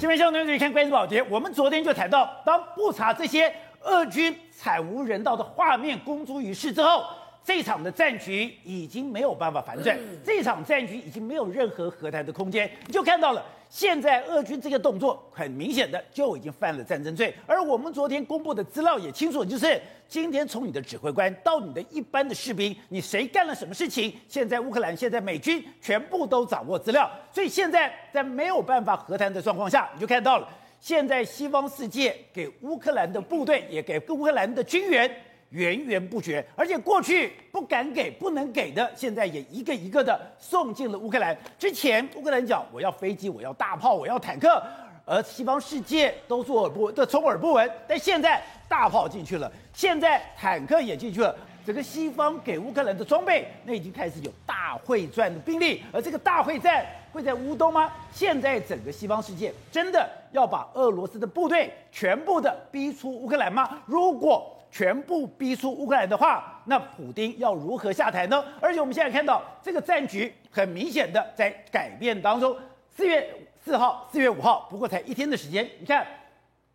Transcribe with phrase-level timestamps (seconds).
[0.00, 7.04] 这边相关注看关键保洁，我们昨天就谈到，当不查这些俄军惨无人道的画面公诸于世之后，
[7.42, 12.70] 这场的战局已经没有办法反转，这场战局已经没有任何和谈的空间。
[12.86, 19.80] 你就看到了，现在俄军这个动作很明显的就已经犯了战争罪，而我们昨天公布的资料也清楚，就是。
[20.08, 24.10] 今天从你的指挥官到你的一般的士兵，你谁干了什么事情？
[24.26, 30.48] 现在乌克兰现在美军全部都掌握资料，所以现在在没有办法和谈的状况下，你就看到了，
[30.80, 35.14] 现在西方世界给乌克兰的部队也给乌克兰的军援
[35.50, 41.36] 源源不绝，而且过去不敢给、不能给的，现在也一个一个的送进了乌克兰。
[41.58, 44.62] 之前乌克兰讲我要飞机、我要大炮、我要坦克。
[45.10, 47.70] 而西方世界都做耳不闻，都充耳不闻。
[47.86, 51.34] 但现在大炮进去了，现在坦克也进去了。
[51.64, 55.82] 整个西方给乌克兰的装备，那已经开始有大会战的兵力。
[55.92, 57.90] 而这个大会战会在乌东吗？
[58.12, 63.82] 现在整个西方世界真的要把俄罗斯的部队全部的逼出乌克兰吗？
[63.86, 68.44] 如果 全部逼出乌克兰的话，那普丁要如何下台呢？
[68.60, 72.56] 而且我们现在看到这个战局很明显的在改变当中。
[72.94, 73.28] 四月。
[73.60, 75.68] 四号、四月五号，不过才一天的时间。
[75.78, 76.06] 你看，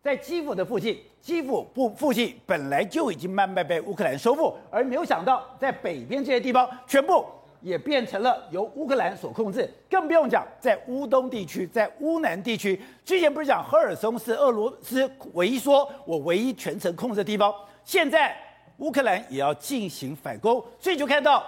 [0.00, 7.24] 在基辅的附近，基辅不附近本来就已经慢慢被乌克兰收复，而没有想到在北边这些地方，全部
[7.60, 9.68] 也变成了由乌克兰所控制。
[9.90, 17.52] 更不用讲在乌东地区，在乌南地区，之前不是讲赫尔松是俄罗斯唯一说我唯一全程控制的地方，
[17.84, 18.36] 现在
[18.78, 21.44] 乌克兰也要进行反攻，所以就看到。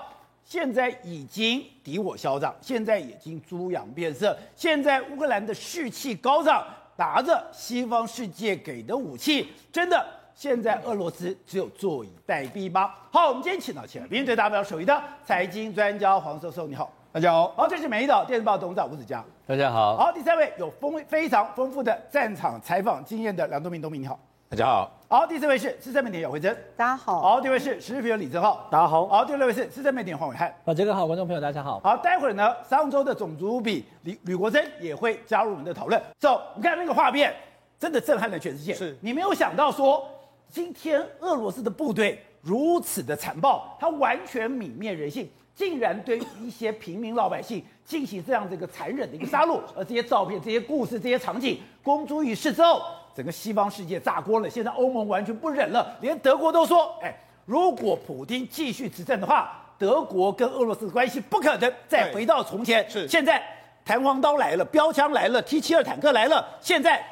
[0.48, 4.38] 现在已经敌我嚣张，现在已经猪羊变色。
[4.54, 6.64] 现在乌克兰的士气高涨，
[6.94, 12.94] 拿着西方世界给的武器，真的，现在俄罗斯只有坐以待毙吗？
[13.10, 17.52] 好，我们今天请到前来，名嘴代表首席的财经专家黄教授，你好，大家好。
[17.56, 19.96] 好，这是《美丽岛电视报》董事长吴子嘉，大家好。
[19.96, 24.16] 好，第三位有丰非常丰富的战场采访经验的梁东明，东明你好。
[24.48, 37.34] 大家好，好，第四位是资深媒体姚慧珍，大家好，好，第五位是时事评论李正浩，大家好，好，第六位是资深媒体黄伟汉，啊，这个好，观众朋友大家好，好，待会儿呢，上周的种族比吕吕国珍也会加入我们的讨论，走，你看那个画面，
[37.76, 38.96] 真的震撼了全世界，是。
[39.00, 40.08] 你没有想到说，
[40.48, 52.80] 今天俄罗斯的部队如此的残暴，他完全泯灭人性，竟然对一些平民老百姓进行这样的一个残忍的一个杀戮，而这些照片、这些故事、这些场景公诸于世之后。
[53.16, 57.16] 整个西方世界炸锅了，现在欧盟完全不忍了，连德国都说：“哎，
[57.46, 63.42] 如果普京继续执政的话，德国跟俄罗斯的关系不可能再回到从前。”是，现在
[63.84, 67.02] 弹簧刀来了，标枪来了，T 七二坦克来了，现在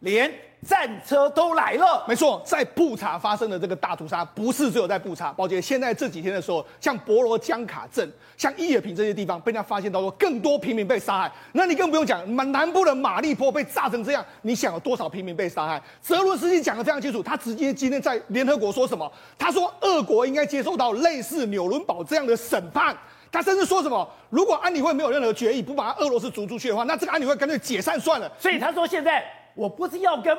[0.00, 0.30] 连。
[0.64, 11.32] 战车都来了，没错，在布查发生的这个大屠杀，不是只有在布查，宝杰，现在这几天的时候，像博罗江卡镇、像伊尔平这些地方，被人家发现到说更多平民被杀害。
[11.52, 15.82] 那你更不用讲，满南部的马利坡被炸成这样，你想有多少平民被杀害？
[16.00, 19.10] 泽伦斯基讲的非常清楚，他直接今天在联合国说什么？
[19.38, 22.96] 他说，俄国应该接受到类似纽伦堡这样的审判。
[23.30, 28.30] 他甚至说什么，如果安理会没有任何决议，不把俄罗斯逐出去的话，那这个安理会干脆解散算了。
[28.38, 30.36] 所以他说，现在我不是要跟。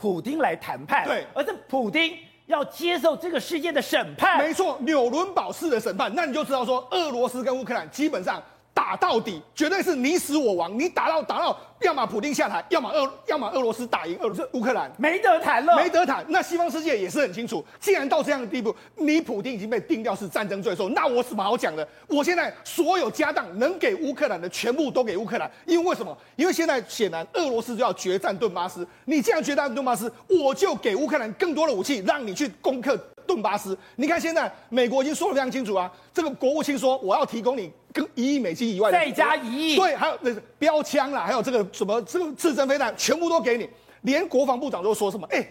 [0.00, 2.16] 普丁来谈判，对，而是普丁
[2.46, 4.38] 要接受这个世界的审判。
[4.38, 8.42] 没错，纽伦堡式的审判，那你就知道说，俄罗斯跟乌克兰基本上。
[8.80, 10.72] 打到底，绝对是你死我亡。
[10.78, 16.24] 你打到打到，要么普丁下台，要么俄，要么俄罗斯打赢俄罗斯乌克兰，没得谈了，没得谈。
[16.28, 21.86] 那西方世界也是很清楚，既然到这样的地步，你普丁已经被定掉是战争罪受，那我什么好讲的？
[22.08, 25.50] 我现在所有家当能给乌克兰的，全部都给乌克兰。
[25.66, 26.16] 因为为什么？
[26.36, 32.98] 因为现在显然俄罗斯就要决战顿巴斯，你既然决战顿巴斯，我就给乌克兰更多的武器，让你去攻克
[33.34, 33.76] 顿巴斯。
[33.96, 37.70] 你看现在美国已经说得非常清楚啊，这个国务卿说我要提供你。
[37.92, 43.68] 跟一亿美金以外的，再加一亿，对，还有那个标枪啦，还有这个什么这个刺针飞弹，全部都给你。
[44.02, 45.26] 连国防部长都说什么？
[45.28, 45.44] 哎，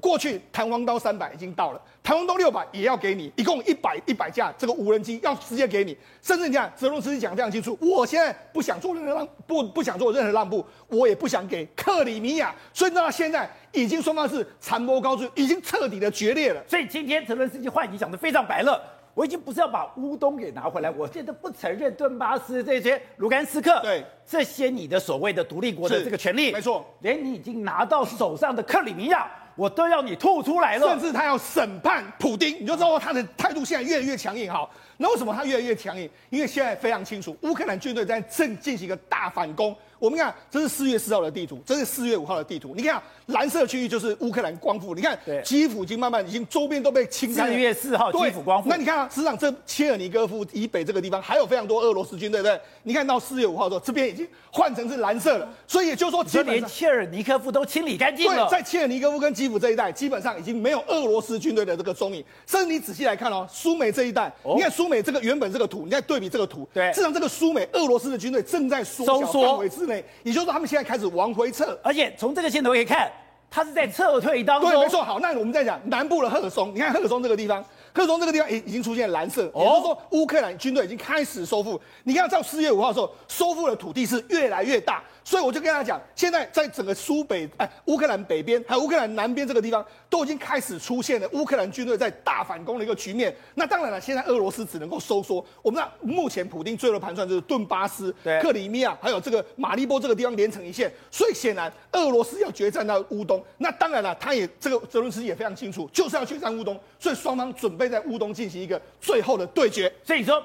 [0.00, 5.96] 过去弹簧刀三百已经到了，弹簧刀六百也要给你，一共一百一百架这个无人机要直接给你。
[6.22, 12.54] 甚至你看泽伦斯基讲得非常清楚，我现在不想做任何让不不想做任何让步，我也不想给克里米亚。
[12.72, 16.62] 所以到现在已经双方是残波高筑，已经彻底的决裂了。
[16.68, 18.80] 所以今天泽伦斯基话已经讲得非常白了。
[19.14, 29.26] 我已经不是要把乌东给拿回来，我现在不承认顿巴斯这些卢甘斯克，对这些你的所谓的独立国的这个权利，没错，连你已经拿到手上的克里米亚，
[29.56, 34.52] 我都要你吐出来了，甚至他要审判普丁，你就知道他的态度现在越来越强硬。
[34.52, 36.08] 好，那为什么他越来越强硬？
[36.30, 39.74] 因为现在非常清楚，乌克兰军队在正进行一个大反攻。
[39.98, 42.74] 我们看，这是四月四号的地图，这是四月五号的地图。
[42.76, 44.94] 你看，蓝色区域就是乌克兰光复。
[44.94, 47.48] 你看，基辅已经慢慢已经周边都被清开了。
[47.48, 48.68] 四月四号，基辅光复。
[48.68, 52.62] 那你看啊，实际上这切尔尼戈夫以北这个地方还有非常多俄罗斯军队，对不对？
[52.82, 55.48] 你看到四月五号的时候，这边已经换成是蓝色了。
[55.66, 58.46] 所以也就是说，基本连切尔尼戈夫都清理干净了。
[58.46, 62.22] 对，在切尔尼戈夫跟基辅这一带，基本上已经没有俄罗斯军队的这个踪影。
[62.46, 70.66] 甚至你仔细来看哦，苏美这一带，你看苏美这个原本这个图，你再对比这个图，对，实际上这个苏美俄罗斯的军队正在缩小范围之内，也就是说他们。
[70.66, 73.08] 现在开始往回撤，而且从这个线头可以看，
[73.48, 74.68] 他是在撤退当中。
[74.68, 75.00] 对，没错。
[75.00, 77.64] 好，那我们再讲南部的赫尔松，你看赫尔松这个地方。
[77.94, 81.80] 赫尔松这个地方已已经出现蓝色，也就是说乌克兰军队已经开始收复。
[82.02, 93.34] 你看到四月五号的时候，收复的土地是越来越大，所以我就跟他讲，现在在整个苏北哎乌克兰北边还有乌克兰南边这个地方，都已经开始出现了乌克兰军队在大反攻的一个局面。
[93.54, 95.44] 那当然了，现在俄罗斯只能够收缩。
[95.62, 103.44] 我们知道目前普丁最后盘算就是顿巴斯、克里米亚还有这个马利波这个地方连成一线，所以显然俄罗斯要决战到乌东。
[103.58, 107.86] 那当然了，他也这个泽伦斯基也非常清楚，就是要决战乌东，所以双方准备。
[107.86, 110.44] 在乌东进行一个最后的对决，所以说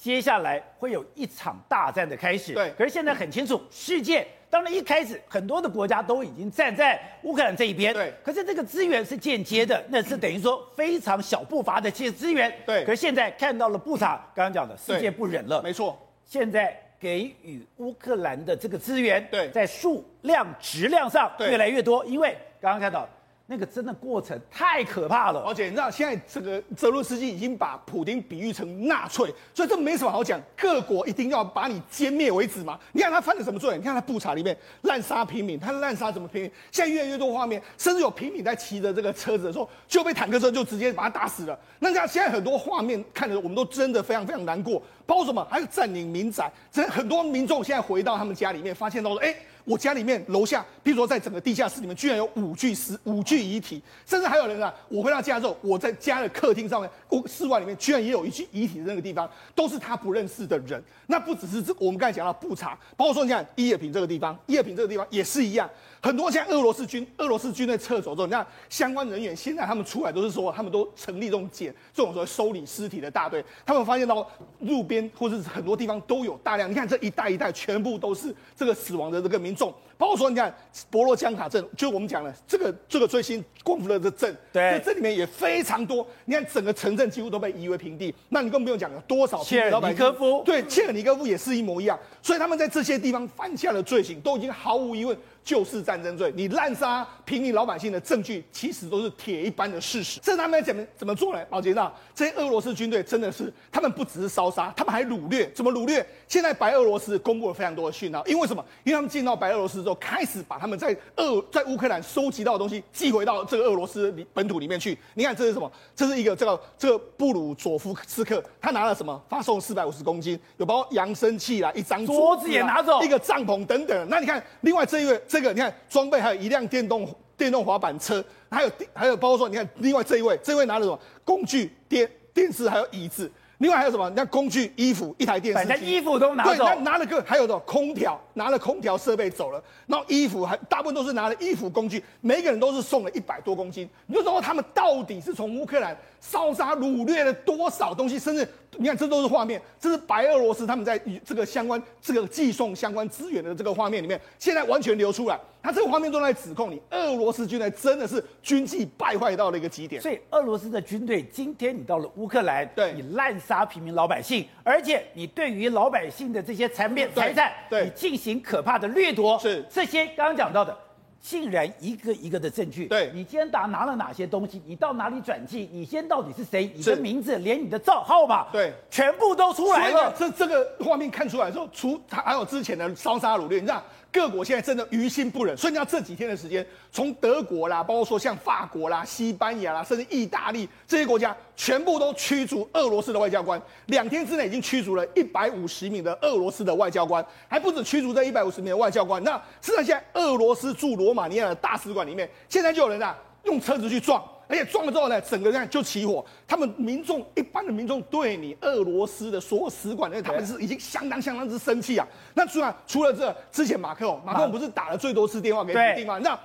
[0.00, 2.54] 接下来会有一场大战的开始。
[2.54, 7.92] 对，可是现在很清楚，世界当然一开始很多的国家都已经站在乌克兰这一边。
[7.92, 12.50] 对，可是这个资源是间接的，那是等于说非常小步伐的这些资源。
[12.64, 23.06] 对，可是现在看到了布查刚刚讲的世界不忍了，没错，现在给予乌克兰的这个资源，对，在数量质量上越来越多，因为刚刚看到。
[23.50, 32.78] 那个真的过程太可怕了，而且你知道现在这个泽伦斯基已经把普京比喻成纳粹，所以这没什么好讲，各国一定要把你歼灭为止嘛。
[32.92, 33.76] 你看他犯了什么罪？
[33.76, 36.50] 你看他布查里面滥杀平民，他滥杀什么平民？
[36.70, 41.58] 现在越来越多画面，甚至有平民在骑着这个车子的时候就被坦克车就直接把他打死了。
[41.80, 45.44] 那像现在很多画面看着我们都真的非常非常难过，包括什么？
[45.50, 49.34] 还有占领民宅，真很多民众现在回到他们家里面，发现到说，哎。
[49.64, 60.82] 我家里面楼下，比如说在整个地下室里面，居然有五具尸、五具遗体，甚至还有人啊，我回到家之后，我在家的客厅上面、屋室外里面，居然也有一具遗体的那个地方，都是他不认识的人。
[61.06, 65.68] 那不只是这，我们刚才讲到布查，包括说你看叶平这个地方，叶平这个地方也是一样。
[66.02, 73.44] 很多现在俄罗斯军、俄罗斯军队撤走之后，你看相关人员现在他们出来都是说，他们都成立这种检、这种说收理尸体的大队。
[73.66, 74.26] 他们发现到
[74.60, 79.74] 路边或者是很多地方都有大量，你看这一带一带全部都是这个死亡的这个民众。
[80.00, 80.52] 包括说你看
[80.88, 86.06] 博洛江卡镇，就我们讲了这个这个最新光复的这镇，对，这里面也非常多。
[86.24, 91.98] 你看整个城镇几乎都被夷为平地，那你更不用讲了多少切尔尼科夫，对，切尔尼科夫也是一模一样。
[92.22, 95.14] 所以他们在这些地方犯下的罪行，都已经毫无疑问。
[95.42, 100.20] 就是战争罪，你滥杀平民老百姓的证据，其实都是铁一般的事实。
[100.22, 101.42] 这他们怎么怎么做呢？
[101.48, 105.50] 保杰那这些俄罗斯军队真的是，他们不只是烧杀，他们还掳掠。
[105.52, 106.06] 怎么掳掠？
[106.30, 108.64] 现在白俄罗斯公布了非常多的讯号，因为什么？
[108.84, 114.96] 因为他们进到白俄罗斯之后，开始把他们在俄在乌克兰收集到的东西寄回到这个俄罗斯本土里面去。
[115.14, 115.68] 你看这是什么？
[115.96, 119.20] 这是一个这个这个布鲁佐夫斯克，他拿了什么？
[119.28, 124.08] 发送四百五十公斤，有包括扬声器啦，一张桌子也拿走，一个帐篷等等。
[124.08, 125.20] 那你看，另外这一位。
[125.26, 133.28] 这个你看装备还有一辆电动电动滑板车，还有还有包括说你看另外这一位，这一位拿了什么工具电电视还有椅子，
[133.60, 134.08] 另外还有什么？
[134.08, 148.48] 你看工具衣服一台电视，反正衣服都拿走，对，拿了个还有的空调，拿了空调设备走了，然后衣服还大部分都是拿了衣服工具，每个人都是送了一百多公斤，你就说他们到底是从乌克兰烧杀掳掠了多少东西，甚至。
[148.78, 155.38] 你看，这都是画面，这是白俄罗斯他们在与这个相关这个寄送相关资源的这个画面里面，现在完全流出来。
[155.60, 160.00] 他这个画面都在指控你，俄罗斯军队真的是军纪败坏到了一个极点。
[160.00, 170.76] 所以，俄罗斯的军队今天你到了乌克兰，对，你滥杀平民老百姓，而且你对于老百姓的这些残灭财产，对，你进行可怕的掠夺，是这些刚刚讲到的。
[171.22, 174.62] 竟然一个一个的证据，对，你今天打拿了哪些东西？
[174.64, 175.68] 你到哪里转寄？
[175.70, 176.72] 你先到底是谁？
[176.74, 180.10] 你的名字，连你的账号码，对，全部都出来了。
[180.16, 183.82] 这这个画面看出来之后，除他还有之前的烧杀掳掠，你知道？
[184.12, 193.60] 各国现在真的于心不忍，所以你要这几天的时间，从德国啦，包括说像法国啦、西班牙啦，甚至意大利这些国家，全部都驱逐俄罗斯的外交官。
[193.86, 199.22] 两天之内已经驱逐了一百五十名的俄罗斯的外交官，还不止驱逐这一百五十名的外交官。
[199.22, 204.22] 那事实上，现在俄罗斯驻罗马尼亚的大使馆里面，现在就有人啊用车子去撞。
[204.50, 206.24] 而且撞了之后呢，整个人就起火。
[206.46, 212.06] 他们民众一般的民众对你俄罗斯的所有使馆，他们是已经相当相当之生气啊。
[212.34, 216.18] 那除了除了这之前马克龙，马克龙不是打了最多次电话给普丁吗？
[216.18, 216.36] 那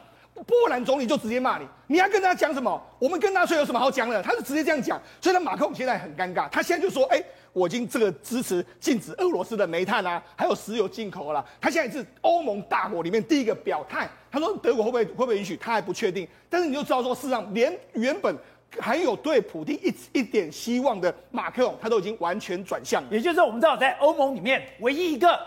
[0.43, 2.79] 波兰总理就直接骂你，你还跟他讲什么？
[2.99, 4.21] 我们跟纳粹有什么好讲的？
[4.21, 6.47] 他是直接这样讲，所以呢，马克龙现在很尴尬。
[6.49, 7.23] 他现在就说：哎，
[7.55, 11.43] 我已经这个支持禁止俄罗斯的煤炭啊，还有石油进口了。
[11.61, 16.27] 他现在是欧盟大国里面第一个表态，他说德国会不会会不会允许，他还不确定。
[16.49, 18.37] 但是你就知道说，事实上连原本
[18.77, 23.01] 还有对普京一一点希望的马克龙，他都已经完全转向。
[23.09, 25.39] 也就是我们知道，在欧盟里面唯一一个。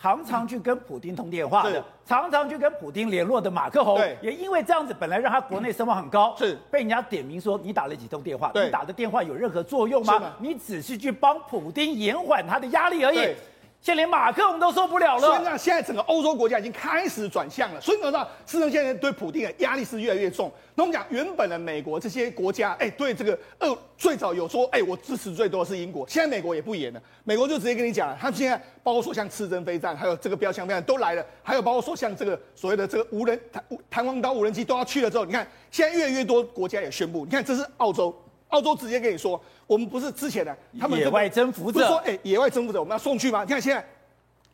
[0.00, 6.56] 常常去跟普京通电话的，常常去跟普京联络的马克宏，也因为这样子，本来让他国内声望很高，是。
[6.70, 10.34] 被人家点名说，你打了几通电话，你打的电话有任何作用吗？
[10.38, 13.34] 你只是去帮普京延缓他的压力而已。
[13.80, 15.20] 现在连马克我们都受不了了。
[15.20, 17.80] 所以呢，现在整个欧洲国家已经开始转向了。
[17.80, 20.52] 所以你知道，事实上现在对普丁的压力是越来越重。
[20.74, 26.06] 那我们讲，原本的美国这些国家，哎，对这个俄最早有说，哎，我支持最多是英国。
[26.08, 38.14] 现在美国也不演了，美国就直接跟你讲了，他现在包括说像刺针飞弹，还有这个标枪飞弹都来了，还有包括说像这个所谓的这个无人弹弹簧刀无人机都要去了之后，你看现在越来越多国家也宣布，你看这是澳洲。
[38.48, 43.44] 澳洲直接跟你说，我们不是之前的他们野外征服者，不是说哎、欸，野外征服者我们要送去吗？
[43.44, 43.84] 你看现在，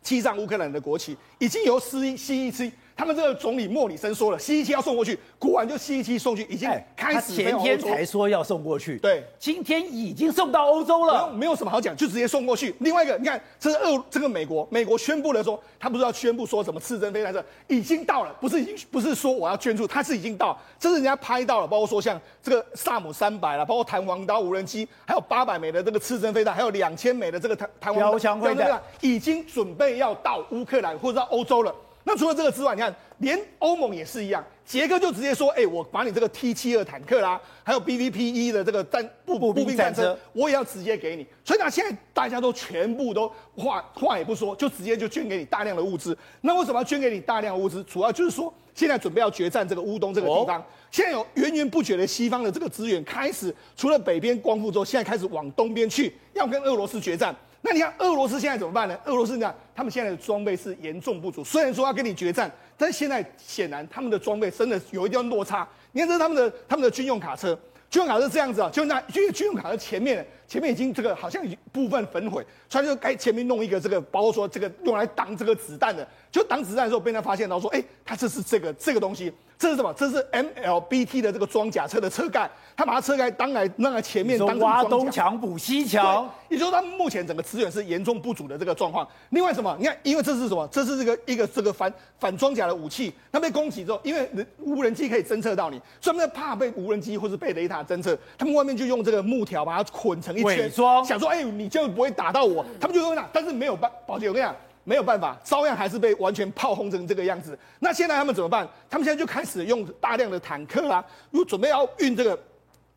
[0.02, 2.72] 机上乌克兰的国旗已经由 C C 一七。
[2.96, 7.34] 他们这个总理莫里森说了，C 一七要送过去，果然就 C 一七送去，已经开始。
[7.34, 12.72] 前天才说要送过去，对，今天已经送到欧洲了，没有什么好讲，就直接送过去。
[12.78, 31.74] 另外一个，你看，这是俄，这个美国，美国宣布了说，他不是要宣布说什么刺针飞弹，这已经到了，不是已经不是说我要捐助，他是已经到，这是人家拍到了，包括说像这个萨姆三百了，包括弹簧刀无人机，还有八百枚的这个刺针飞弹，还有两千枚的这个弹弹簧标枪飞弹，已经准备要到乌克兰或者到欧洲了。
[32.06, 41.26] 那除了这个之外，你看，连欧盟也是一样，杰克就直接说，哎、我把你这个 T 七二坦克啦，还有 BVP 一的这个战步步兵战车，我也要直接给你。
[41.42, 46.16] 所以呢，现在大家都全部都话话也不说，就直接就捐给你大量的物资。
[46.42, 47.82] 那为什么要捐给你大量的物资？
[47.84, 57.34] 主要就是说，现在准备要决战这个乌东这个地方，现在有源源不绝的西方的这个资源开始，除了北边光复之后，现在开始往东边去，要跟俄罗斯决战。
[57.66, 58.94] 那你看俄罗斯现在怎么办呢？
[59.06, 61.42] 俄罗斯呢，他们现在的装备是严重不足。
[61.42, 65.66] 虽然说要跟你决战，但现在显然他们的装备真的有一定落差。
[65.92, 79.32] 你看这是他们的他们的军用卡车，军用卡车这样子啊，就那因为军用卡车前面前面已经这个好像已部分焚毁，所以就该前面弄一个这个，包括说这个用来挡这个子弹的，就挡子弹的时候被人家发现到说，哎，他这是这个这个东西。
[79.56, 79.94] 这是什么？
[79.94, 86.28] 这是 MLBT 的这个装甲车的车盖，他把它车盖当来让在前面当挖东墙补西墙。
[86.48, 89.08] 也就是说，他们目前整个资源是严重不足的这个状况。
[89.30, 89.76] 另外什么？
[89.78, 90.68] 你看，因为这是什么？
[90.72, 100.68] 这是这个一个这个反反装甲的武器，它被攻击之后，因为无人机可以侦测到你，所以他们怕被无人机或是被雷达侦测，他们外面就用这个木条把它捆成一圈，
[101.06, 102.66] 想说哎，你就不会打到我。
[102.80, 104.54] 他们就用那，但是没有办，宝姐，我跟你讲。
[104.84, 107.58] 没有办法，照样还是被完全炮轰成这个样子。
[107.80, 108.68] 那现在他们怎么办？
[108.88, 112.38] 他们现在就开始用大量的坦克啦，又准备要运这个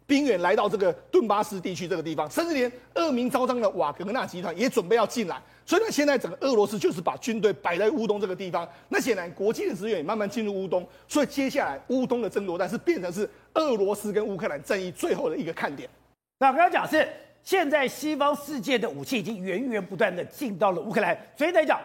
[0.06, 5.42] 兵员来到这个顿巴斯地区这个地方，甚至连恶名昭彰的瓦格纳集团也准备要进来。
[5.66, 8.68] 所以呢，现在整个俄罗斯就是把军队摆在乌东这个地方。
[8.90, 15.90] 那显然国际的资源也慢慢进入乌东，所以接下来乌东的争夺战是变成是俄罗斯跟乌克兰战役最后的一个看点。
[16.38, 17.08] 那我刚刚讲是。
[17.48, 21.80] 现在西方世界的武器已经源源不断的进到了乌克兰，所以来讲，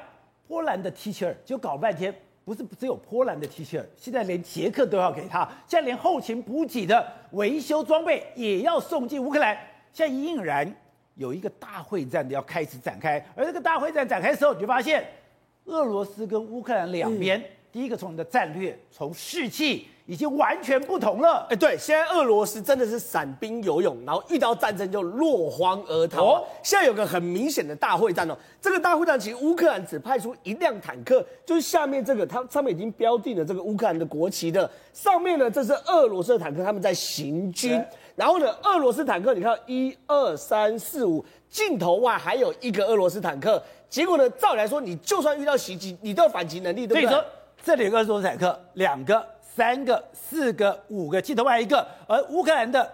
[0.48, 2.12] 波兰的 T 七二就搞半天，
[2.44, 9.56] 不是只有波兰的 T 七二，现在连捷克都要给他，现在连后勤补给的维修装备也要送进乌克兰，
[9.92, 10.68] 现在隐隐然
[11.14, 15.06] 有一个大会战的要开始展开，而这个大会战展开的时候，你就发现
[15.66, 17.40] 俄罗斯跟乌克兰两边，
[17.70, 19.86] 第一个从你的战略，从士气。
[20.06, 21.46] 已经完全不同了。
[21.50, 26.24] 哎，对，现在俄罗斯真的是散兵游勇，然后遇到战争就落荒而逃。
[26.24, 37.82] 哦，现在有个很明显的大会战哦，这个大会战其实乌克兰只派出一辆坦克，就是下面这个，它上面已经标定了这个乌克兰的国旗的，上面呢，这是俄罗斯的坦克，他们在行军。
[38.14, 43.62] 然后呢，俄罗斯坦克，你看一二三四五，镜头外还有一个俄罗斯坦克。
[43.88, 47.24] 结果呢，照理来说，你就算遇到袭击，你都有反击能力，对不对？
[47.64, 49.24] 这里有个俄罗斯坦克，两个。
[49.54, 52.90] 三个、四个、五个，镜头外一个，而乌克兰的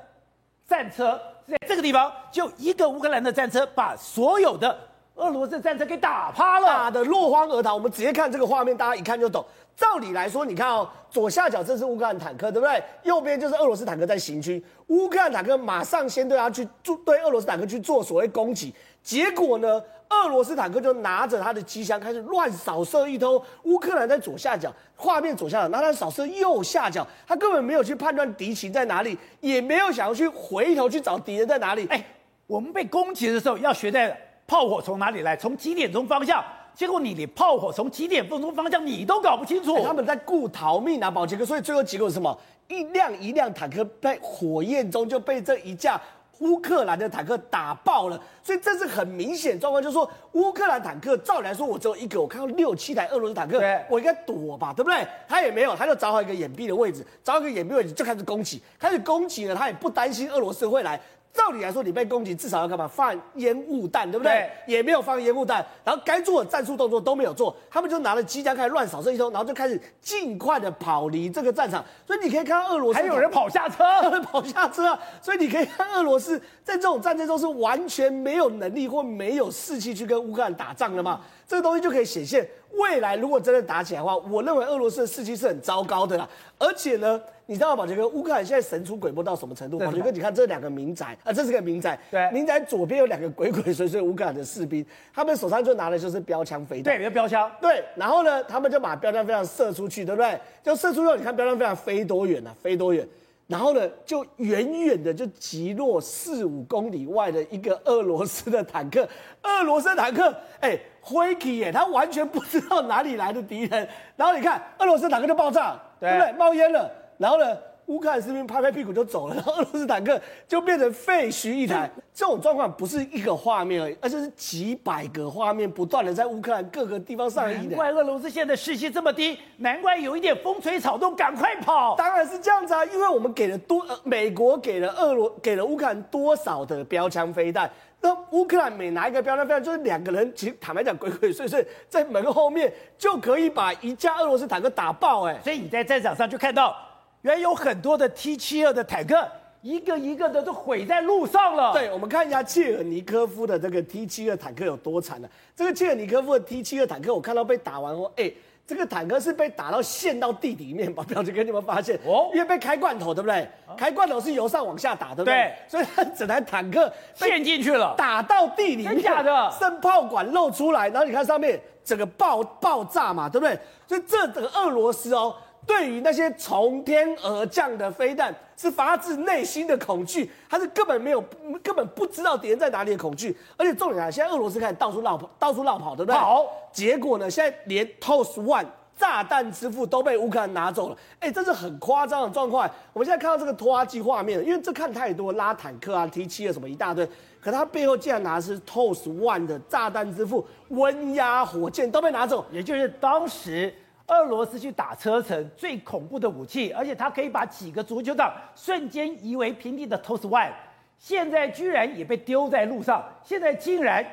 [0.66, 4.76] 战车在这个地方，就一个乌克兰的战车把所有的
[5.14, 7.74] 俄罗斯战车给打趴了，打的落荒而逃。
[7.74, 9.44] 我们直接看这个画面，大家一看就懂。
[9.78, 12.82] 照理来说，你看哦，左下角这是乌克兰坦克，对不对？
[13.04, 19.80] 右边就是俄罗斯坦克在行军，乌克兰坦克马上先对他去做，对俄罗斯坦克去做所谓攻击，结果呢？
[20.10, 31.86] 俄罗斯坦克就拿着他的机枪开始乱扫射一通，乌克兰在左下角，画面左下角，拿他扫射右下角，他根本没有去判断敌情在哪里，也没有想要去回头去找敌人在哪里。
[31.88, 32.02] 哎，
[32.46, 36.42] 我们被攻击的时候要学在炮火从哪里来，从几点钟方向，
[36.78, 42.38] 结果你连炮火从几点钟方向你都搞不清楚，他们在顾逃命啊，保杰哥，所以最后结果是什么？
[42.68, 46.00] 一辆一辆坦克在火焰中就被这一架。
[46.38, 55.04] 乌克兰的坦克打爆了，所以这是很明显状况，就是说乌克兰坦克照理来说我只有一个，我看到六七台俄罗斯坦克，我应该躲吧，对不对？
[55.26, 61.00] 他也没有，他就找好一个掩蔽的位置，找好一个掩蔽位置就开始攻击，开始攻击了，他也不担心俄罗斯会来。
[61.32, 62.88] 照理来说，你被攻击至少要干嘛？
[62.88, 64.32] 放烟雾弹，对不对？
[64.32, 71.84] 对也没有放烟雾弹，然后该做的战术动作都没有做，他们就拿着机枪开始乱扫射一通，然后就开始尽快的跑离这个战场。
[72.06, 74.98] 所以你可以看到俄罗斯还有人跑下车，有人跑下车啊！
[75.22, 81.20] 所以你可以看俄罗斯在这种战争中是完全没有能力或没有士气去跟乌克兰打仗的嘛？
[81.48, 86.28] 这个东西就可以显现，未来如果真的打起来的话，我认为俄罗斯的士气是很糟糕的啦。
[86.58, 87.20] 而且呢。
[87.50, 88.06] 你知道吗，宝杰哥？
[88.06, 89.78] 乌克兰现在神出鬼没到什么程度？
[89.78, 91.98] 宝杰哥，你看这两个民宅啊，这是个民宅。
[92.10, 96.94] 对，民宅左边有两个鬼鬼祟祟乌克兰的士兵，他们手上就拿的就是标枪飞弹。
[96.94, 97.50] 对，有标枪。
[97.58, 100.38] 对，然后呢，他们就把标枪飞弹射出去，对不对？
[100.62, 102.52] 就射出去后，你看标枪飞弹飞多远呢、啊？
[102.62, 103.08] 飞多远？
[103.48, 109.08] 然后呢，就远远的就击落四五公里外的一个俄罗斯的坦克。
[109.42, 113.88] 俄罗斯坦克，哎，灰体耶，他完全不知道哪里来的敌人。
[114.16, 116.32] 然后你看，俄罗斯坦克就爆炸，对，对不对？
[116.38, 116.90] 冒烟了。
[117.16, 117.56] 然后呢，
[117.88, 121.90] 乌克兰士兵拍拍屁股就走了，然后俄罗斯坦克就变成废墟一台。
[122.12, 127.66] 这种状况不是一个画面而已，而且是几百个画面不断的在乌克兰各个地方上演。
[127.68, 131.96] 难怪俄罗斯现在士气这么低，难怪有一点风吹草动，赶快跑。
[131.96, 137.70] 当然是这样子啊，因为我们给了多，呃、美国给了俄罗给了乌克兰多少的标枪飞弹？
[138.00, 145.26] 那乌克兰每拿一个标枪飞弹，就是两个人，其实坦白讲，鬼鬼祟祟在门后面就可以把一架俄罗斯坦克打爆。
[145.26, 146.76] 哎，所以你在战场上就看到。
[147.22, 149.26] 原来有很多的 T 七二的坦克，
[149.62, 151.72] 一个一个的都毁在路上了。
[151.72, 155.28] 对，我们看一下切尔尼科夫的这个 T 七二坦克有多惨呢？
[155.56, 158.32] 这个切尔尼科夫的 T 七二坦克，我看到被打完后，哎，
[158.64, 161.02] 这个坦克是被打到陷到地里面吧？
[161.08, 163.40] 表姐，给你们发现哦，因为被开罐头，对不对？
[163.66, 165.34] 啊、开罐头是由上往下打，对不对？
[165.34, 169.50] 对，所以它整台坦克陷进去了，打到地里面，真假的？
[169.58, 173.58] 剩炮管露出来，然后你看上面整个爆爆炸嘛，对不对？
[173.88, 175.34] 所以这整个俄罗斯哦。
[175.68, 181.22] 对于那些从天而降的飞弹，是发自内心的恐惧，他是根本没有、
[181.62, 183.36] 根本不知道敌人在哪里的恐惧。
[183.54, 186.18] 而且重点啊，现在俄罗斯开始到处绕跑，到处绕跑，对不对？
[186.18, 188.64] 好，结果呢，现在连 TOS One
[188.96, 190.96] 炸弹之父都被乌克兰拿走了。
[191.20, 192.68] 哎，这是很夸张的状况。
[192.94, 197.06] 我们现在看到这个拖拉机画面，因为这看太多拉坦克啊、T 七啊什么一大堆，
[197.42, 203.72] 可他背后竟然拿的是 TOS One 的炸弹之父温压火箭都被拿走，也就是当时。
[204.08, 210.50] 俄罗斯去打车臣最恐怖的武器，而且它可以把几个足球场瞬间夷为平地的 TOS One，
[210.98, 214.04] 现在居然也被丢在路上，现在竟然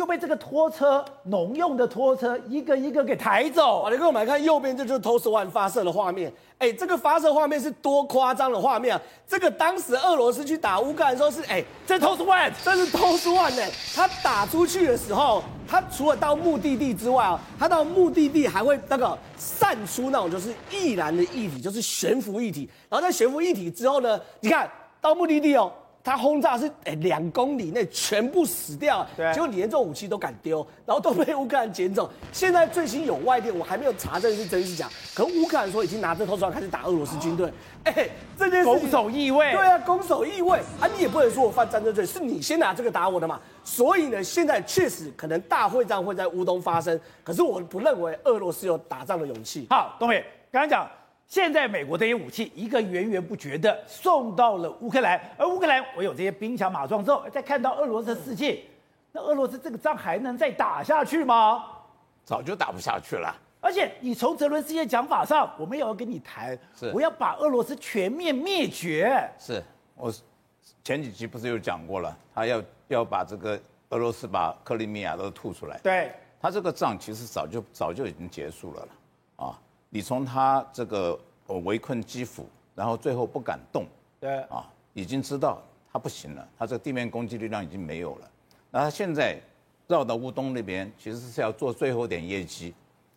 [0.00, 3.82] 就被这个拖车农用的拖车一个一个给抬走。
[3.82, 6.32] 好，你跟我们来看右边，这就是 TOS One 发射的画面。
[6.56, 9.02] 哎，这个发射画面是多夸张的画面啊！
[9.28, 13.72] 这个当时俄罗斯去打乌克兰的时候是，哎，这 TOS One，这是 TOS One 呢。
[13.94, 22.66] 他打出去的时候，他除了到目的地之外啊，他到目的地还会那个散出那种就是易燃的液体，就是悬浮液体。
[22.88, 24.66] 然后在悬浮液体之后呢，你看
[24.98, 25.70] 到目的地哦。
[26.02, 32.10] 他轰炸是哎两公里内全部死掉，对，结果你连这种武器都敢丢，然后都被乌克兰捡走。
[32.32, 37.52] 现在最新有外电，我还没有查证是真是假，可乌克兰说已经拿着头船开始打俄罗斯军队，
[37.84, 38.08] 哎，
[38.38, 43.38] 这件事攻守易位，对啊，攻守意味啊，你也不能说我犯战争罪，是你先拿这个打我的嘛。
[43.62, 49.66] 所以呢，现在确实可能大会战会在乌东发生，可是我不认为俄罗斯有打仗的勇气。
[49.68, 50.90] 好，东伟刚刚讲。
[51.30, 58.64] 现在美国这些武器一个源源不绝的送到了乌克兰，而乌克兰我有这些兵强马壮之后，再看到俄罗斯的士气，
[59.12, 61.64] 那俄罗斯这个仗还能再打下去吗？
[62.24, 63.32] 早就打不下去了。
[63.60, 69.16] 而且你从泽伦斯基的讲法上，我们也要跟你谈，是我要把俄罗斯全面灭绝。
[69.38, 69.62] 是
[69.94, 70.12] 我
[70.82, 73.56] 前几集不是有讲过了，他要要把这个
[73.90, 75.78] 俄罗斯把克里米亚都吐出来。
[75.78, 79.60] 对，他这个仗其实早就早就已经结束了了啊。
[79.90, 83.84] 你从他这个呃围困基辅，然后最后不敢动，
[84.18, 85.60] 对啊，已经知道
[85.92, 88.30] 他不行了，他这个地面攻击力量已经没有了。
[88.70, 89.38] 那他现在
[89.88, 92.72] 绕到乌东那边，其实是要做最后点业绩。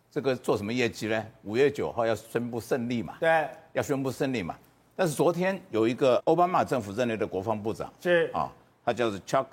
[0.09, 1.25] 这个做什么业绩呢？
[1.43, 3.17] 五月九号要宣布胜利嘛？
[3.19, 4.55] 对，要宣布胜利嘛。
[4.95, 8.51] 但是昨天有一个奥巴马政府任内的国防部长是啊，
[8.85, 9.45] 他叫做 Chuck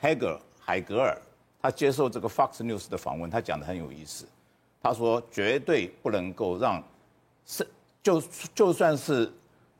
[0.00, 1.20] Hagel 海格尔，
[1.60, 4.26] 他接受这个 Fox News 的访问，他讲的很有意思。
[4.86, 6.80] 他说：“绝对不能够让
[7.44, 7.66] 胜，
[8.04, 8.22] 就
[8.54, 9.28] 就算是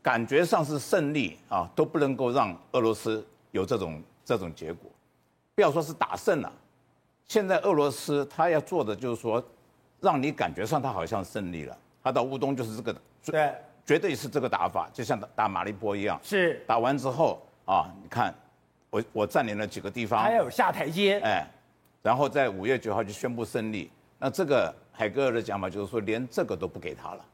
[0.01, 4.91] 感觉上是胜利啊，都不能够让俄罗斯有这种这种结果。
[5.55, 6.51] 不要说是打胜了，
[7.25, 9.41] 现在俄罗斯他要做的就是说，
[10.01, 11.77] 让你感觉上他好像胜利了。
[12.03, 16.19] 他到乌东就是这个，对，绝对是这个打法，就像打打马利波一样。
[16.21, 18.35] 是打完之后啊，你看
[18.89, 21.47] 我我占领了几个地方，还要有下台阶，哎，
[22.01, 23.89] 然后在五月九号就宣布胜利。
[24.19, 27.25] 那这个海格尔的讲法就是说，连这个都不给他了，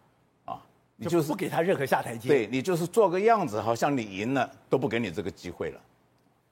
[0.46, 0.62] 啊，
[0.98, 5.80] 你就是不给他任何下台阶，对你就是做个样子，好像你赢了，都不给你这个机会了。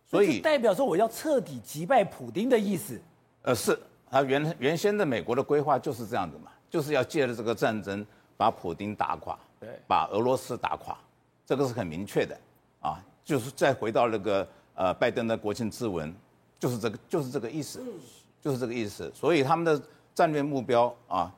[0.07, 3.01] 所以代表说我要彻底击败普丁的意思。
[3.41, 3.77] 呃，是
[4.09, 8.05] 他原原先的美国的规划就是这样子嘛，就是要借着这个战争
[8.37, 10.97] 把普丁打垮，对，把俄罗斯打垮，
[11.45, 12.39] 这个是很明确的，
[12.79, 16.13] 啊，就是再回到那个呃拜登的国庆之文，
[16.57, 17.83] 就是这个就是这个意思，
[18.41, 19.81] 就是这个意思，所以他们的。
[20.13, 21.33] 战略目标啊，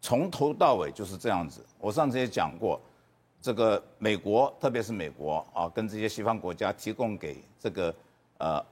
[0.00, 1.64] 从头到尾就是这样子。
[1.78, 2.80] 我上次也讲过，
[3.40, 7.94] 这个美国，特别是美国啊，跟这些西方国家提供给这个
[8.38, 8.64] 呃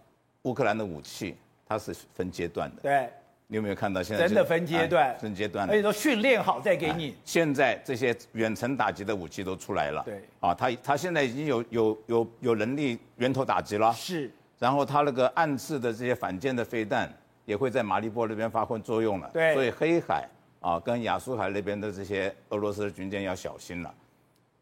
[0.42, 2.82] 乌克兰的武器，它是分阶段的。
[2.82, 3.08] 对，
[3.46, 5.16] 你有没有看到现在真的分阶段？
[5.18, 7.16] 分阶段，而且都训练好再给你。
[7.24, 10.02] 现在这些远程打击的武器都出来了。
[10.04, 13.92] 对，啊，他他现在已经有有有有能力源头打击了。
[13.92, 17.08] 是，然后他那个暗刺的这些反舰的飞弹。
[17.46, 20.28] 也会在马利波那边发挥作用了，对，所以黑海
[20.60, 23.94] 啊跟亚速海那边的这些俄罗斯的军舰要小心了，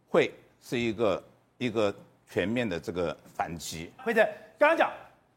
[0.07, 1.25] 会是一个
[1.57, 1.93] 一个
[2.29, 3.91] 全面的这个反击。
[3.97, 4.23] 或者
[4.59, 4.93] 刚刚讲，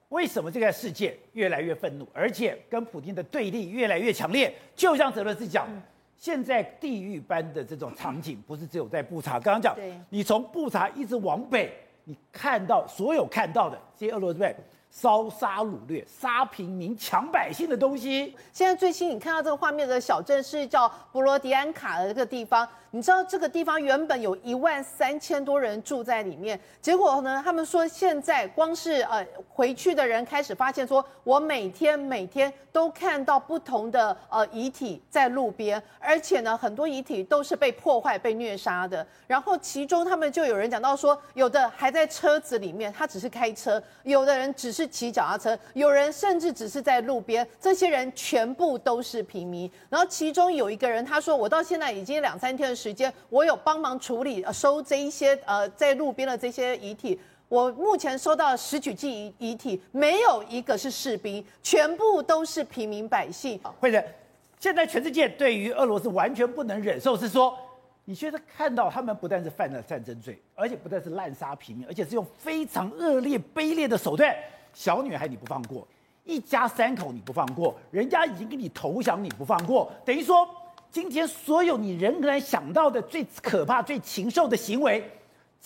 [0.10, 4.54] 为什么这个世界越来越愤怒，而且跟普京的对立越来越强烈？
[4.76, 5.68] 就像泽伦斯讲，
[6.18, 9.40] 现在地狱般的这种场景，不是只有在布查。
[9.40, 9.74] 刚刚讲，
[10.10, 14.40] 你从布查一直往北，你看到所有看到的这些俄罗斯。
[15.00, 18.36] 烧杀掳掠、杀平民、抢百姓的东西。
[18.52, 22.68] 现在最新你看到这个画面的小镇是叫博罗迪安卡的这个地方。
[22.92, 39.06] 你知道这个地方原本有一万三千多人住在里面，结果呢，他们说现在光是呃回去的人开始发现说，我每天每天都看到不同的呃遗体在路边，而且呢，很多遗体都是被破坏、被虐杀的。
[39.28, 47.48] 然后其中他们就有人讲到说，有的还在车子里面，他只是开车；有的人只是骑脚踏车；有人甚至只是在路边。
[47.60, 49.70] 这些人全部都是平民。
[49.90, 57.20] 然后其中有一个人他说，我到现在已经两三天的时间，我有帮忙处理收这一些呃在路边的这些遗体。
[57.50, 63.58] 我目前收到十几具遗遗体，没有一个是士兵，全部都是平民百姓。
[63.80, 64.04] 或者，
[64.60, 67.58] 现在全世界对于俄罗斯完全不能忍受，是说，
[68.04, 74.36] 你觉得看到他们不但是犯了战争罪，而且不但是滥杀平民，而且是用非常恶劣卑劣的手段，
[74.78, 75.88] 小女孩你不放过，
[76.24, 80.48] 一家三口你不放过，人家已经给你投降你不放过，等于说。
[80.90, 85.04] 今天所有你仍然想到的最可怕、最禽兽的行为，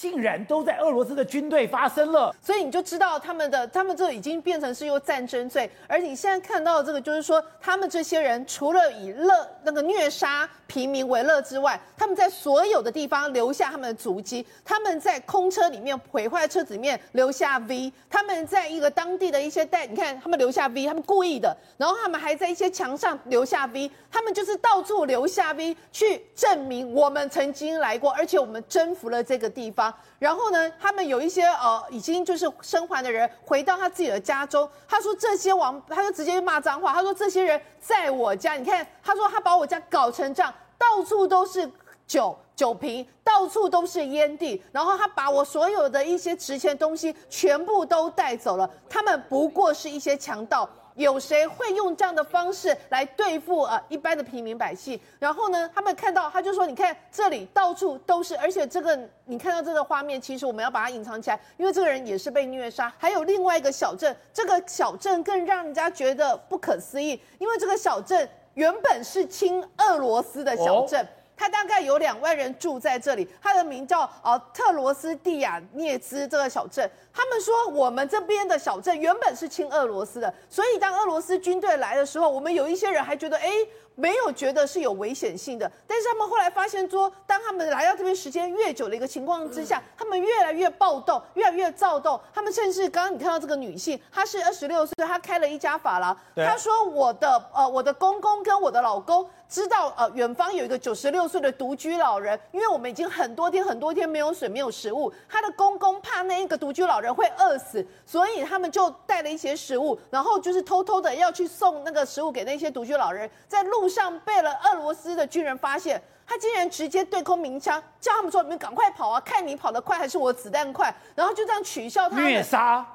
[0.01, 5.69] 竟然都在俄罗斯的军队发生了，所以你就知道他们的，他们这已经变成是用战争罪。
[5.87, 14.43] 而你现在看到的这个，就是说他们这些人除了以乐那个虐杀平民为乐之外，他们在所有的地方留下他们的足迹。
[14.65, 21.55] 他们在空车里面毁坏车子里面留下 V，他们在一个当地的一些带，你看他们留下 V，他们故意的。
[21.77, 29.90] 然后他们还在一些墙上留下 V，他们就是到处留下 V，去证明我们曾经来过，而且我们征服了这个地方。
[30.19, 41.69] 然后呢，他们有一些呃已经就是生还的人回到他自己的家中，他说这些王，他就直接骂脏话，他说这些人在我家，你看，他说他把我家搞成这样，到处都是
[42.05, 50.69] 酒酒瓶，到处都是烟蒂，然后他把我所有的一些值钱东西全部都带走了，他们不过是一些强盗。
[51.01, 54.99] 有谁会用这样的方式来对付呃一般的平民百姓？
[55.19, 62.91] 然后呢，他们看到他就说：“你看这里到处都是，而且这个你看到这个画面，其实我们要把它隐藏起来，因为这个人也是被虐杀。
[62.97, 71.05] 还有另外一个小镇，这个小镇更让人家觉得不可思议，因为这个小镇原本是亲俄罗斯的小镇。”
[71.41, 76.87] 他大概有两万人住在这里，他的名叫呃特罗斯蒂亚涅兹这个小镇。
[77.11, 83.47] 他们说我们这边的小镇原本是亲俄罗斯的，所以当俄罗斯军队来的时候，我们有一些人还觉得哎。
[83.47, 92.19] 诶没有觉得是有危险性的，但是他们后来发现说，当他们来到这边时间越久的一个情况之下，他们越来越暴动，越来越躁动。
[92.33, 96.17] 他们甚至刚刚你看到这个女性，她是二十六岁，她开了一家法郎。
[96.37, 113.91] 她说：“我的呃，我的公公跟我的老公知道呃，远方有一个九十六岁的独居老人，因为我们已经很多天很多天没有水没有食物，她的公公怕那一个独居老人会饿死，所以他们就带了一些食物，然后就是偷偷的要去送那个食物给那些独居老人，在路。
[113.91, 119.19] 上被了俄罗斯的军人发现，他竟然直接对空鸣枪，叫他们说：“你们赶快跑啊！
[119.19, 122.85] 看你跑得快还是我子弹快。”然后就这样取笑他，虐杀，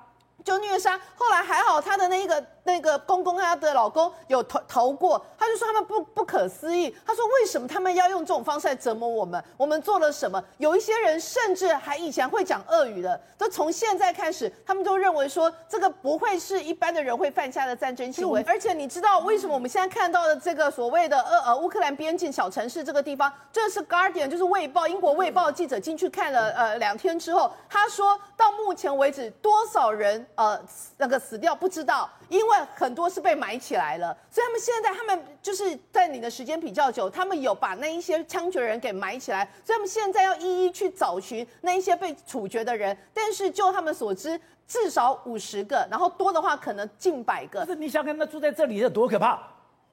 [0.43, 0.99] 就虐杀。
[1.17, 9.43] 后来还好，他的那一个那个公公她的老公有投投过，他就说他们不不可思议，他说为什么他们要用这种方式来折磨我们？
[9.57, 10.43] 我们做了什么？
[10.59, 18.43] 有一些人甚至还以前会讲俄语的，都从现在开始，他们都认为说这个不会是一般的人会犯下的战争行为。
[18.47, 30.61] 而且你知道为什么我们现在看到的这个所谓的呃呃乌克兰边境小城市这个地方，这是 Guardian 就是卫报英国卫报记者进去看了呃两天之后，他说到目前为止多少人呃
[30.97, 32.11] 那个死掉不知道。
[32.29, 42.97] 因为很多是被埋起来了，所以他们现在他们就是在你的时间比较久，他们有把那一些枪决人给埋起来，所以他们现在要一一去找寻那一些被处决的人。
[43.15, 47.61] 但是就他们所知，至少五十个，然后多的话可能近百个。
[47.61, 49.41] 可是你想看他住在这里有多可怕？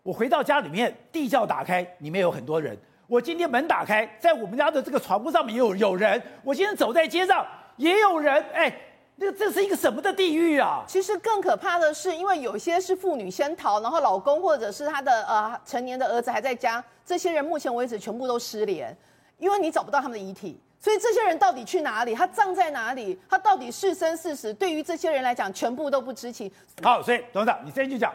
[0.01, 2.77] 我回到家里面，地窖打开，里面有很多人。
[3.07, 6.21] 我今天门打开，在我们家的这个床铺上面有有人。
[6.43, 7.45] 我今天走在街上
[7.77, 8.75] 也有人，哎。
[9.19, 10.83] 这这是一个什么的地狱啊？
[10.87, 18.95] 其实更可怕的是，因为有些是妇女先逃，然后老公或者是他的呃成年的儿子还在家，这些人目前为止全部都失联，
[19.37, 22.15] 因为你找不到他们的遗体，所以这些人到底去哪里？
[22.15, 23.17] 他葬在哪里？
[23.29, 24.53] 他到底是生是死？
[24.53, 26.51] 对于这些人来讲，全部都不知情。
[26.81, 28.11] 好，所以董事长，你先去讲，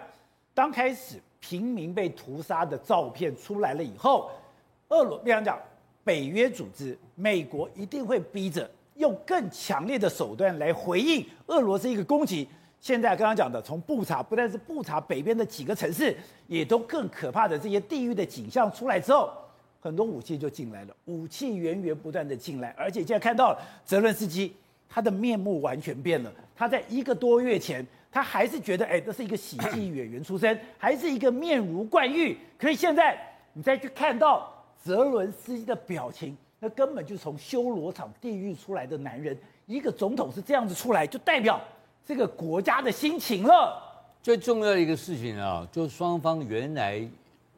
[0.53, 4.31] 当开始平民被屠杀的照片出来了以后，
[4.89, 5.59] 俄罗比方讲
[6.03, 8.69] 北约组织，美国一定会逼着。
[8.99, 12.47] 用更强烈的手段来回应俄罗斯一个攻击。
[12.81, 19.33] 现在刚刚讲的，从布查，不但是布查北边的几个城市，也都更可怕的这些地狱的景象出来之后，
[19.81, 24.55] 很多武器就进来了，武器源源不断的进来，而且现在看到泽伦斯基，
[24.89, 26.33] 他的面目完全变了。
[26.55, 32.39] 他在一个多月前，他还是觉得，哎，这是一个喜剧演员出身，还是一个面如冠玉。
[32.57, 33.19] 可是现在
[33.55, 36.37] 你再去看到泽伦斯基的表情。
[36.61, 41.61] 那根本就是从修罗场地狱出来的男人，一个总统是这样子出来，就代表
[42.05, 43.81] 这个国家的心情了。
[44.23, 47.09] 最重要的一个事情啊，就双方原来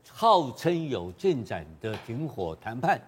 [0.08, 3.00] 号称有进展的停火谈判，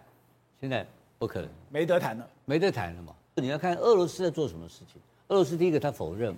[0.61, 0.87] 现在
[1.19, 3.15] 不可能，没得谈了，没得谈了嘛。
[3.35, 5.01] 你要看俄罗斯在做什么事情。
[5.29, 6.35] 俄罗斯第一个他否认，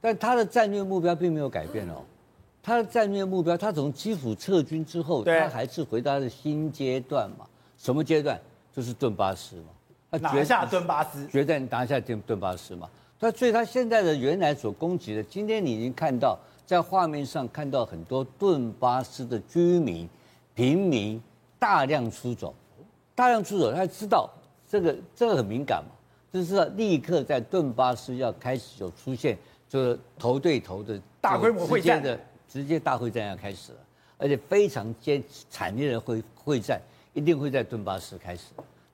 [0.00, 2.02] 但他的战略目标并没有改变哦。
[2.62, 7.46] 他的战略目标，他从基辅撤军之后，他还是回到的新阶段嘛？
[7.78, 8.38] 什么阶段？
[8.72, 9.64] 就是顿巴斯嘛，
[10.10, 12.88] 他拿下顿巴斯，决战拿下顿顿巴斯嘛。
[13.18, 20.08] 他所以他现在的原来所攻击的，今天你已经看到在画面上看到很多顿巴斯的居民、
[20.54, 21.20] 平民
[21.58, 22.54] 大量出走，
[23.14, 24.30] 大量出走，他知道
[24.68, 25.90] 这个这个很敏感嘛，
[26.32, 29.36] 就是要立刻在顿巴斯要开始有出现，
[29.68, 32.02] 就是头对头的大规模会战。
[32.02, 33.78] 的直接大会战要开始了，
[34.18, 36.80] 而且非常艰惨烈的会会战。
[37.12, 38.44] 一定会在顿巴斯开始，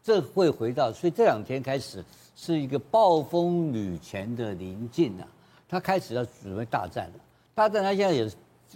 [0.02, 2.02] 这会回到，所以这两天开始
[2.34, 5.26] 是一个暴风雨前的临近啊，
[5.68, 7.14] 他开始要准备大战了。
[7.54, 8.30] 大战他现在也，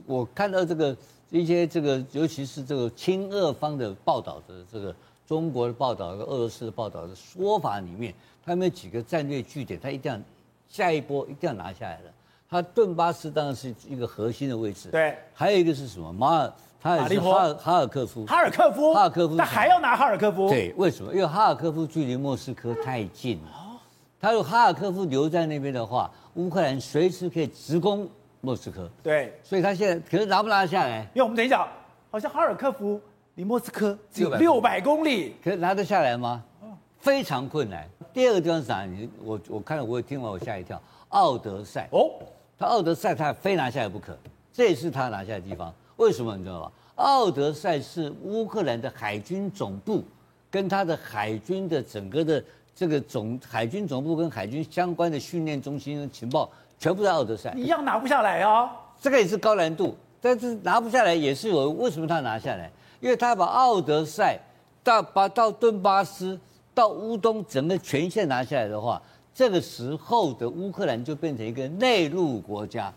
[0.06, 0.94] 我看到这个
[1.30, 4.94] 一些这个，尤其是这个亲俄方的报道的这个
[5.26, 10.20] 中国的报道和俄罗斯的报道的说法里面，他们有几个战略据点，他一定要
[10.68, 12.12] 下一波一定要拿下来了。
[12.48, 16.12] 他顿巴斯当然是一个核心的位置，对，还有一个是什么？
[16.12, 16.52] 马尔。
[16.80, 20.48] 他也是哈尔哈尔科夫，哈尔科夫，哈尔科夫，他还要拿哈尔科夫。
[20.48, 21.12] 对，为什么？
[21.12, 23.78] 因为哈尔科夫距离莫斯科太近了。
[24.18, 28.08] 他如果哈尔科夫留在那边的话，乌克兰随时可以直攻
[28.40, 28.90] 莫斯科。
[29.02, 31.00] 对，所以他现在可是拿不拿得下来？
[31.14, 31.68] 因为我们等一下，
[32.10, 33.00] 好像哈尔科夫
[33.34, 36.42] 离莫斯科只有六百公里，可是拿得下来吗？
[36.98, 37.88] 非常困难。
[38.12, 38.84] 第二个地方是啥？
[38.84, 40.80] 你我我看了，我也听完，我吓一跳。
[41.10, 42.10] 奥德赛哦，
[42.58, 44.16] 他奥德赛他非拿下来不可，
[44.52, 45.74] 这也是他拿下的地方。
[46.00, 46.72] 为什么你知道吗？
[46.94, 50.02] 奥德赛是乌克兰的海军总部，
[50.50, 52.42] 跟他的海军的整个的
[52.74, 57.52] 这个总海军总部跟海军相关的训练中心的情报全部在奥德赛。
[57.54, 58.70] 一样拿不下来啊！
[58.98, 62.70] 这个也是高难度，但是拿不下来也是有为什么他拿下来？
[63.00, 64.38] 因为他把奥德赛
[64.82, 66.38] 到把到顿巴斯
[66.72, 69.00] 到乌东整个全线拿下来的话，
[69.34, 72.90] 这个时候的乌克兰就变成一个内陆国家。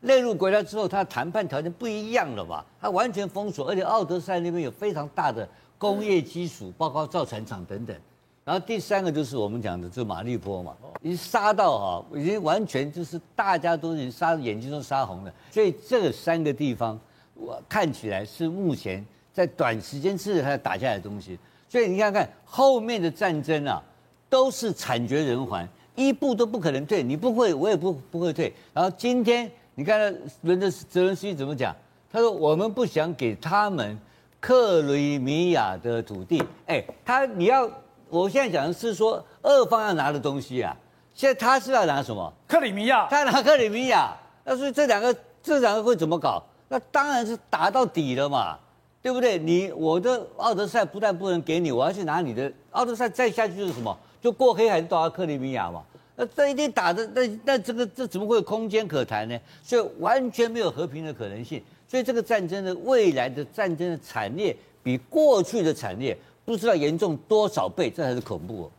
[0.00, 2.64] 内陆国家之后，它谈判条件不一样了吧？
[2.80, 7.96] 它完全封锁，而且奥德赛那边有非常大的工业基础，包括造船厂等等。
[8.44, 15.34] 然后第三个就是我们讲的这马利坡嘛，已经杀到哈，已经完全就是大家都已经杀眼睛都杀红了。
[15.50, 16.98] 所以这三个地方，
[17.34, 21.36] 我看起来是目前在短时间之内要打下来的东西。
[21.68, 23.82] 所以你看看后面的战争啊，
[24.30, 27.02] 都是惨绝人寰，一步都不可能退。
[27.02, 28.54] 你不会，我也不不会退。
[28.72, 29.50] 然后今天。
[29.78, 30.12] 你看，
[30.42, 31.72] 人的泽伦斯基怎么讲？
[32.10, 33.96] 他说：“我们不想给他们
[34.40, 37.70] 克里米亚的土地。”哎，他你要，
[38.08, 40.76] 我现在讲的是说，俄方要拿的东西啊。
[41.14, 42.32] 现在他是要拿什么？
[42.48, 43.06] 克里米亚。
[43.08, 44.12] 他拿克里米亚。
[44.42, 46.42] 那所以这两个这这两个会怎么搞？
[46.68, 48.58] 那当然是打到底了嘛，
[49.00, 49.38] 对不对？
[49.38, 53.96] 你我的奥德赛不但不能给你，我要去拿你的奥德赛，再下去就是什么？
[54.20, 55.84] 就过黑海到达克里米亚嘛。
[56.20, 59.38] 那这一定打的，那那这个这怎么会有空间可谈呢？
[59.62, 61.62] 所以完全没有和平的可能性。
[61.86, 68.70] 所以这个战争的未来的战争的惨烈，比过去的惨烈不知道严重多少倍，这才是恐怖哦。